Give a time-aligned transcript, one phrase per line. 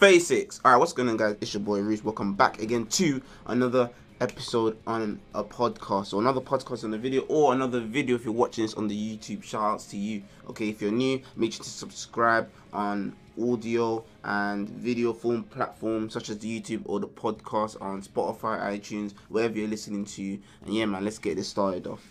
[0.00, 0.62] 36.
[0.64, 1.36] Alright, what's going on, guys?
[1.42, 2.02] It's your boy Reese.
[2.02, 3.90] Welcome back again to another
[4.22, 8.32] episode on a podcast or another podcast on the video or another video if you're
[8.32, 9.42] watching this on the YouTube.
[9.42, 10.22] Shout outs to you.
[10.48, 16.30] Okay, if you're new, make sure to subscribe on audio and video form platforms such
[16.30, 20.38] as the YouTube or the podcast on Spotify, iTunes, wherever you're listening to.
[20.64, 22.02] And yeah, man, let's get this started off.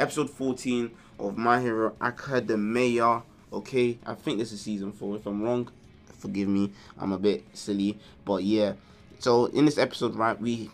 [0.00, 0.90] Episode 14
[1.20, 3.22] of My Hero Academia.
[3.52, 5.14] Okay, I think this is season four.
[5.14, 5.70] If I'm wrong,
[6.18, 6.72] forgive me.
[6.98, 8.74] I'm a bit silly, but yeah.
[9.18, 10.70] So in this episode, right, we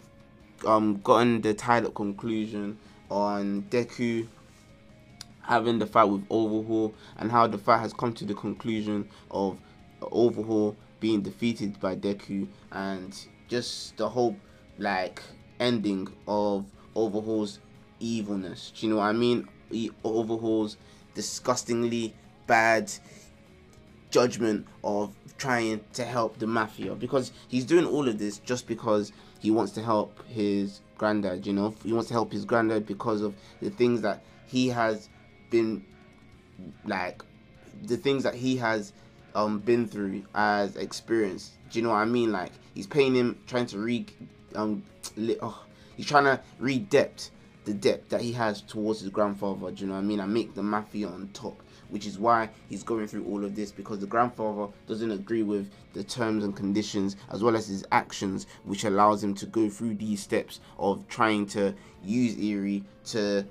[0.66, 2.78] um gotten the up conclusion
[3.10, 4.26] on Deku
[5.42, 9.58] having the fight with Overhaul and how the fight has come to the conclusion of
[10.00, 14.36] Overhaul being defeated by Deku and just the whole
[14.78, 15.22] like
[15.58, 16.64] ending of
[16.94, 17.58] Overhaul's
[17.98, 18.72] evilness.
[18.76, 19.48] Do you know what I mean?
[19.72, 20.76] he Overhaul's
[21.14, 22.14] disgustingly
[22.46, 22.92] bad
[24.12, 29.10] judgment of trying to help the mafia because he's doing all of this just because
[29.40, 31.74] he wants to help his granddad you know?
[31.82, 35.08] He wants to help his granddad because of the things that he has
[35.50, 35.84] been
[36.84, 37.22] like
[37.84, 38.92] the things that he has
[39.34, 41.52] um been through as experience.
[41.70, 42.30] Do you know what i mean?
[42.30, 44.06] Like he's paying him trying to re
[44.54, 44.82] um
[45.16, 45.64] li- oh,
[45.96, 47.30] he's trying to re-debt
[47.64, 49.70] the debt that he has towards his grandfather.
[49.70, 50.20] Do you know what i mean?
[50.20, 51.62] And make the mafia on top
[51.92, 55.70] which is why he's going through all of this because the grandfather doesn't agree with
[55.92, 59.94] the terms and conditions as well as his actions, which allows him to go through
[59.94, 63.44] these steps of trying to use Eri to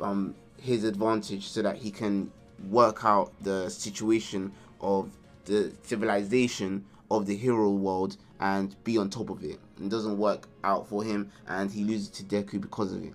[0.00, 0.32] um,
[0.62, 2.30] his advantage so that he can
[2.70, 5.10] work out the situation of
[5.46, 9.58] the civilization of the hero world and be on top of it.
[9.82, 13.14] It doesn't work out for him and he loses to Deku because of it.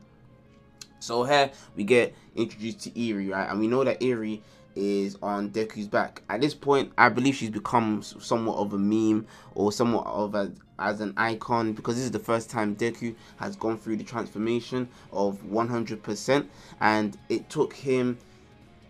[1.00, 3.50] So here we get introduced to Eri, right?
[3.50, 4.42] And we know that Eri
[4.75, 6.23] is on Deku's back.
[6.29, 10.52] At this point, I believe she's become somewhat of a meme or somewhat of a
[10.79, 14.89] as an icon because this is the first time Deku has gone through the transformation
[15.11, 16.47] of 100%
[16.81, 18.17] and it took him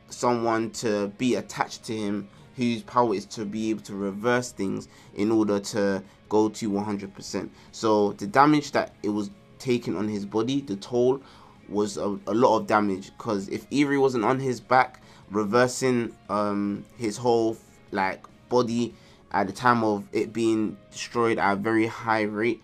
[0.10, 4.88] someone to be attached to him whose power is to be able to reverse things
[5.16, 7.50] in order to go to 100%.
[7.72, 11.22] So the damage that it was taking on his body, the toll
[11.70, 16.86] was a, a lot of damage because if Eri wasn't on his back, reversing um,
[16.98, 17.58] his whole
[17.92, 18.94] like body
[19.32, 22.62] at the time of it being destroyed at a very high rate,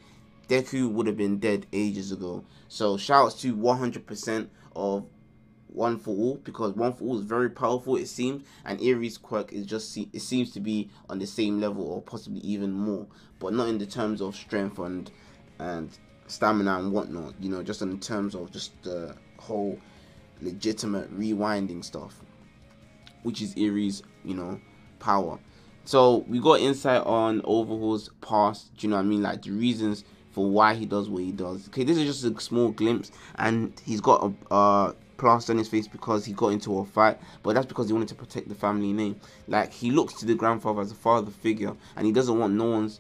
[0.48, 2.44] Deku would have been dead ages ago.
[2.68, 5.06] So shouts to 100% of
[5.68, 9.52] One for All because One for All is very powerful it seems, and Eri's quirk
[9.52, 13.08] is just it seems to be on the same level or possibly even more,
[13.40, 15.12] but not in the terms of strength and
[15.58, 15.90] and
[16.28, 17.34] stamina and whatnot.
[17.40, 19.80] You know, just in terms of just the whole
[20.42, 22.22] legitimate rewinding stuff
[23.24, 24.60] which is Eri's, you know,
[25.00, 25.40] power.
[25.86, 29.22] So we got insight on Overhaul's past, do you know what I mean?
[29.24, 31.68] Like the reasons for why he does what he does.
[31.70, 35.68] Okay, this is just a small glimpse, and he's got a uh, plaster on his
[35.68, 38.56] face because he got into a fight, but that's because he wanted to protect the
[38.56, 39.20] family name.
[39.48, 42.70] Like he looks to the grandfather as a father figure, and he doesn't want no
[42.70, 43.00] one's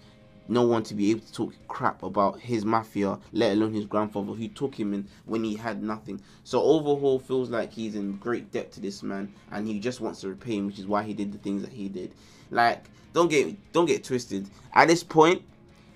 [0.49, 4.33] no one to be able to talk crap about his mafia, let alone his grandfather
[4.33, 6.19] who took him in when he had nothing.
[6.43, 10.21] So Overhaul feels like he's in great debt to this man and he just wants
[10.21, 12.13] to repay him, which is why he did the things that he did.
[12.49, 14.49] Like, don't get don't get twisted.
[14.73, 15.43] At this point,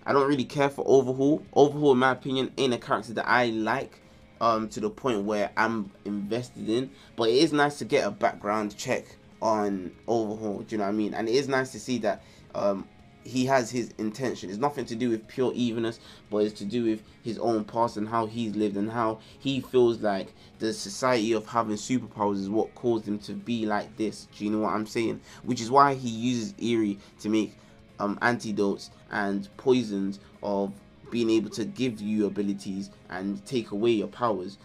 [0.06, 1.44] I don't really care for Overhaul.
[1.54, 4.00] Overhaul, in my opinion, ain't a character that I like.
[4.42, 8.12] Um, to the point where I'm invested in, but it is nice to get a
[8.12, 9.06] background check
[9.42, 10.60] on Overhaul.
[10.60, 11.14] Do you know what I mean?
[11.14, 12.86] And it is nice to see that um,
[13.24, 14.50] he has his intention.
[14.50, 17.98] It's nothing to do with pure evilness, but it's to do with his own past
[17.98, 22.50] and how he's lived and how he feels like the society of having superpowers is
[22.50, 24.28] what caused him to be like this.
[24.38, 25.22] Do you know what I'm saying?
[25.44, 27.56] Which is why he uses Eri to make
[28.00, 30.74] um, antidotes and poisons of
[31.12, 34.58] being able to give you abilities and take away your powers.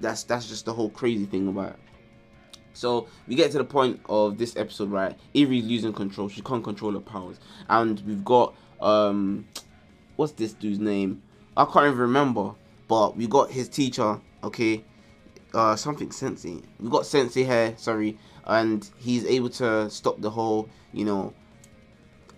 [0.00, 1.76] That's that's just the whole crazy thing about it.
[2.78, 5.18] So we get to the point of this episode, right?
[5.34, 6.28] Eri's losing control.
[6.28, 7.40] She can't control her powers.
[7.68, 9.46] And we've got um
[10.16, 11.20] what's this dude's name?
[11.56, 12.54] I can't even remember.
[12.86, 14.84] But we got his teacher, okay?
[15.52, 16.62] Uh something sensei.
[16.78, 18.16] We got sensei here, sorry,
[18.46, 21.34] and he's able to stop the whole, you know,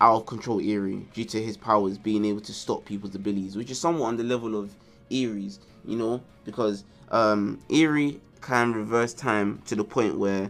[0.01, 3.69] out of control Eri due to his powers being able to stop people's abilities, which
[3.69, 4.75] is somewhat on the level of
[5.11, 10.49] Eri's, you know, because um Eri can reverse time to the point where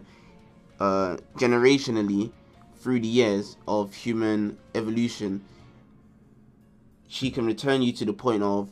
[0.80, 2.32] uh, generationally
[2.76, 5.44] through the years of human evolution
[7.06, 8.70] she can return you to the point of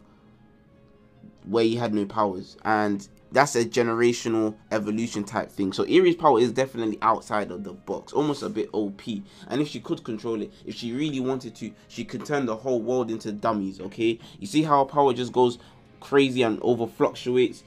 [1.45, 5.73] where you had no powers and that's a generational evolution type thing.
[5.73, 9.03] So Eri's power is definitely outside of the box, almost a bit OP.
[9.49, 12.57] And if she could control it, if she really wanted to, she could turn the
[12.57, 13.81] whole world into dummies.
[13.81, 15.59] Okay, you see how power just goes
[16.01, 17.63] crazy and over fluctuates.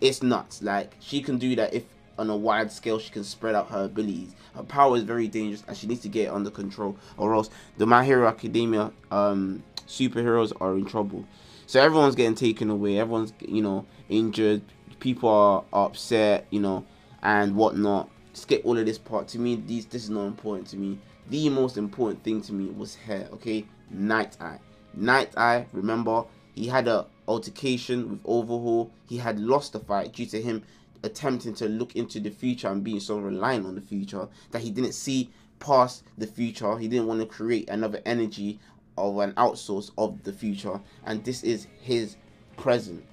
[0.00, 0.62] It's nuts.
[0.62, 1.84] Like she can do that if
[2.18, 4.34] on a wide scale she can spread out her abilities.
[4.54, 7.50] Her power is very dangerous and she needs to get it under control, or else
[7.78, 11.24] the My Hero Academia um, superheroes are in trouble.
[11.66, 12.98] So everyone's getting taken away.
[12.98, 14.62] Everyone's you know injured
[15.00, 15.28] people
[15.72, 16.84] are, upset, you know,
[17.22, 18.08] and whatnot.
[18.32, 19.26] Skip all of this part.
[19.28, 20.98] To me, these this is not important to me.
[21.28, 23.28] The most important thing to me was hair.
[23.32, 24.58] Okay, Night Eye.
[24.94, 25.66] Night Eye.
[25.72, 26.24] Remember,
[26.54, 28.90] he had a altercation with Overhaul.
[29.08, 30.62] He had lost the fight due to him
[31.02, 34.70] attempting to look into the future and being so reliant on the future that he
[34.70, 36.76] didn't see past the future.
[36.78, 38.58] He didn't want to create another energy
[38.98, 42.16] of an outsource of the future, and this is his
[42.56, 43.04] present.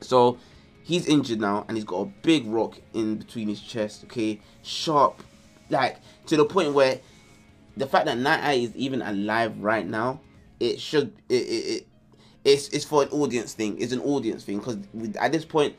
[0.00, 0.38] So
[0.82, 5.22] he's injured now and he's got a big rock in between his chest okay sharp
[5.70, 7.00] like to the point where
[7.76, 10.20] the fact that night eye is even alive right now
[10.60, 11.86] it should it, it, it
[12.44, 13.80] it's it's for an audience thing.
[13.80, 14.58] It's an audience thing.
[14.58, 14.78] Because
[15.20, 15.76] at this point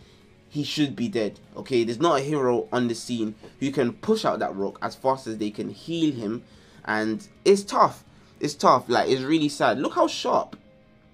[0.49, 1.83] he should be dead okay?
[1.83, 5.27] There's not a hero on the scene who can push out that rock as fast
[5.27, 6.43] as they can heal him.
[6.85, 8.03] And it's tough.
[8.39, 8.89] It's tough.
[8.89, 9.79] Like it's really sad.
[9.79, 10.57] Look how sharp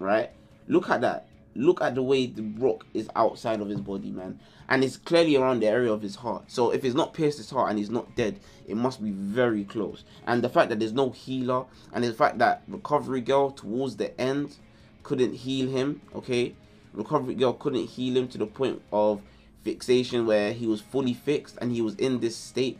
[0.00, 0.30] right?
[0.66, 1.28] Look at that.
[1.54, 4.40] Look at the way the rock is outside of his body, man.
[4.68, 6.44] And it's clearly around the area of his heart.
[6.48, 9.64] So if it's not pierced his heart and he's not dead, it must be very
[9.64, 10.04] close.
[10.26, 14.18] And the fact that there's no healer, and the fact that Recovery Girl towards the
[14.20, 14.56] end
[15.02, 16.54] couldn't heal him, okay?
[16.92, 19.22] Recovery Girl couldn't heal him to the point of
[19.62, 22.78] fixation where he was fully fixed and he was in this state.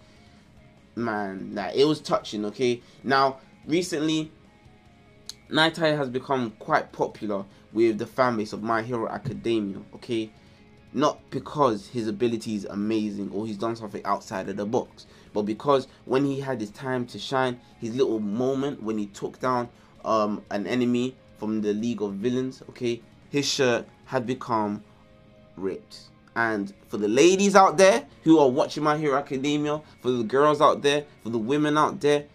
[0.97, 2.83] Man, that it was touching, okay?
[3.05, 4.33] Now, recently,
[5.57, 10.31] Eye has become quite popular with the fan base of My Hero Academia, okay?
[10.93, 15.43] Not because his ability is amazing or he's done something outside of the box, but
[15.43, 19.69] because when he had his time to shine, his little moment when he took down
[20.05, 23.01] um, an enemy from the League of Villains, okay,
[23.31, 24.85] his shirt had become
[25.57, 26.03] ripped.
[26.37, 30.61] And for the ladies out there who are watching My Hero Academia, for the girls
[30.61, 32.27] out there, for the women out there,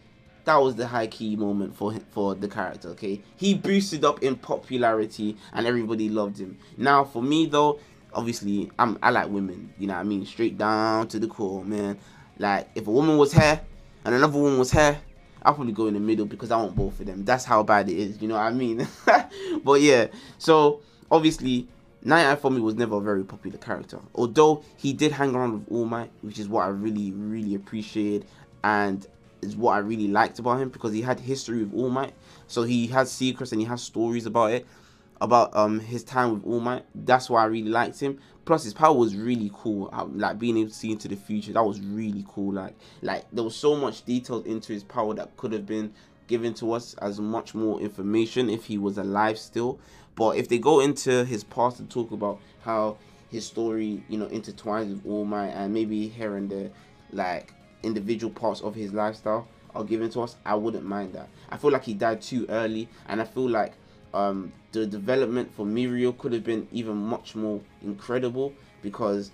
[0.43, 2.89] that was the high key moment for him, for the character.
[2.89, 6.57] Okay, he boosted up in popularity and everybody loved him.
[6.77, 7.79] Now for me though,
[8.13, 9.73] obviously I'm I like women.
[9.79, 10.25] You know what I mean?
[10.25, 11.97] Straight down to the core, man.
[12.37, 13.61] Like if a woman was hair
[14.03, 14.99] and another woman was hair,
[15.45, 17.23] I'll probably go in the middle because I want both of them.
[17.23, 18.21] That's how bad it is.
[18.21, 18.87] You know what I mean?
[19.63, 20.07] but yeah,
[20.37, 21.67] so obviously.
[22.07, 23.97] Night for me was never a very popular character.
[24.13, 28.27] Although he did hang around with All Might, which is what I really, really appreciated.
[28.63, 29.07] And
[29.45, 32.13] is what I really liked about him because he had history with All Might.
[32.47, 34.65] So he has secrets and he has stories about it,
[35.21, 36.85] about um his time with All Might.
[36.93, 38.19] That's why I really liked him.
[38.45, 39.89] Plus his power was really cool.
[40.13, 42.53] Like being able to see into the future, that was really cool.
[42.53, 45.93] Like like there was so much detail into his power that could have been
[46.27, 49.79] given to us as much more information if he was alive still.
[50.15, 52.97] But if they go into his past and talk about how
[53.29, 56.71] his story, you know, intertwines with All Might and maybe here and there,
[57.11, 57.53] like
[57.83, 61.29] individual parts of his lifestyle are given to us, I wouldn't mind that.
[61.49, 63.73] I feel like he died too early, and I feel like
[64.15, 69.31] um, the development for Mirio could have been even much more incredible because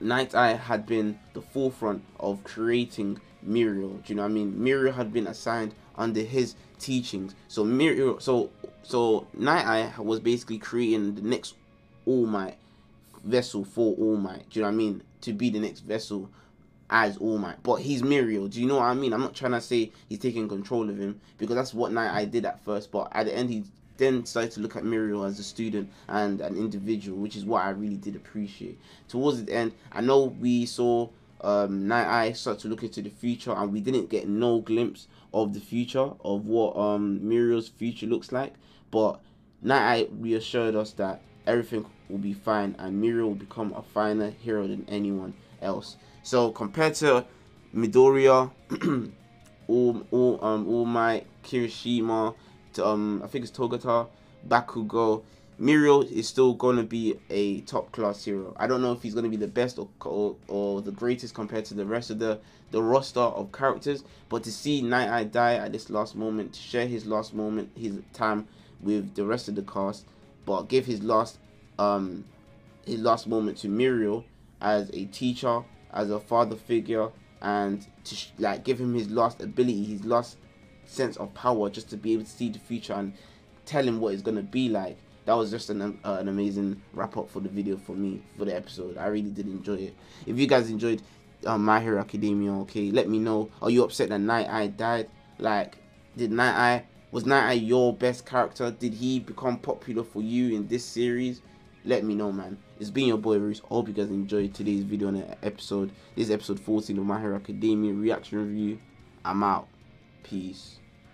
[0.00, 4.04] Night Eye had been the forefront of creating Mirio.
[4.04, 4.54] Do you know what I mean?
[4.54, 7.34] Mirio had been assigned under his teachings.
[7.48, 8.50] So Mirio, so
[8.82, 11.54] so Night Eye was basically creating the next
[12.04, 12.58] All Might
[13.24, 14.50] vessel for All Might.
[14.50, 15.02] Do you know what I mean?
[15.22, 16.28] To be the next vessel
[16.92, 17.60] as All Might.
[17.62, 18.48] But he's Mirio.
[18.48, 19.12] Do you know what I mean?
[19.12, 22.26] I'm not trying to say he's taking control of him because that's what Night Eye
[22.26, 22.92] did at first.
[22.92, 23.64] But at the end, he
[23.96, 27.64] then started to look at Mirio as a student and an individual, which is what
[27.64, 28.78] I really did appreciate.
[29.08, 31.08] Towards the end, I know we saw
[31.40, 35.08] um, Night Eye start to look into the future, and we didn't get no glimpse
[35.32, 38.52] of the future of what um, Mirio's future looks like.
[38.90, 39.18] But
[39.62, 44.30] Night Eye reassured us that everything will be fine, and Mirio will become a finer
[44.30, 45.32] hero than anyone
[45.62, 45.96] else.
[46.22, 47.26] So compared to
[47.74, 48.50] Midoriya,
[49.66, 52.34] all um All Might, Kirishima,
[52.74, 54.08] to, um I think it's Togata,
[54.48, 55.22] Bakugo,
[55.60, 58.54] Mirio is still going to be a top class hero.
[58.58, 61.34] I don't know if he's going to be the best or, or, or the greatest
[61.34, 65.24] compared to the rest of the the roster of characters, but to see Night Eye
[65.24, 68.48] die at this last moment, to share his last moment, his time
[68.80, 70.06] with the rest of the cast,
[70.46, 71.38] but give his last
[71.78, 72.24] um
[72.86, 74.24] his last moment to Mirio
[74.60, 77.08] as a teacher as a father figure
[77.40, 80.36] and to like give him his last ability, his last
[80.84, 83.12] sense of power, just to be able to see the future and
[83.66, 84.96] tell him what it's gonna be like.
[85.24, 88.44] that was just an uh, an amazing wrap up for the video for me for
[88.44, 88.96] the episode.
[88.98, 89.96] I really did enjoy it.
[90.26, 91.02] If you guys enjoyed
[91.46, 93.50] um, My Hero Academia, okay, let me know.
[93.60, 95.08] Are you upset that Night Eye died?
[95.38, 95.76] Like,
[96.16, 98.70] did Night Eye was Night Eye your best character?
[98.70, 101.42] Did he become popular for you in this series?
[101.84, 102.58] Let me know, man.
[102.78, 103.58] It's been your boy Reese.
[103.58, 105.90] Hope you guys enjoyed today's video and episode.
[106.14, 108.78] This is episode 14 of My Hero Academia reaction review.
[109.24, 109.66] I'm out.
[110.22, 110.78] Peace.